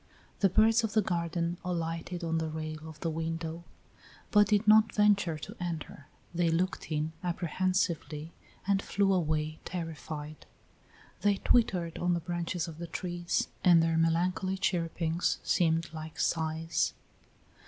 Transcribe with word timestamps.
The 0.39 0.49
birds 0.49 0.83
of 0.83 0.93
the 0.93 1.03
garden 1.03 1.57
alighted 1.63 2.23
on 2.23 2.39
the 2.39 2.49
rail 2.49 2.89
of 2.89 2.99
the 3.01 3.09
window, 3.11 3.65
but 4.31 4.47
did 4.47 4.67
not 4.67 4.95
venture 4.95 5.37
to 5.37 5.55
enter; 5.59 6.07
they 6.33 6.49
looked 6.49 6.91
in 6.91 7.11
apprehensively 7.23 8.33
and 8.65 8.81
flew 8.81 9.13
away 9.13 9.59
terrified; 9.63 10.47
they 11.21 11.35
twittered 11.37 11.99
on 11.99 12.15
the 12.15 12.19
branches 12.19 12.67
of 12.67 12.79
the 12.79 12.87
trees, 12.87 13.49
and 13.63 13.83
their 13.83 13.95
melancholy 13.95 14.57
chirpings 14.57 15.37
seemed 15.43 15.93
like 15.93 16.19
sighs. 16.19 16.95